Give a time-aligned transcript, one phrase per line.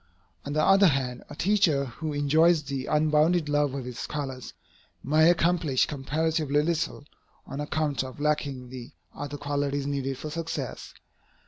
[0.45, 4.51] On the other hand, a teacher who enjoys the unbounded love of his scholars,
[5.03, 7.03] may accomplish comparatively little,
[7.45, 10.95] on account of lacking the other qualities needed for success.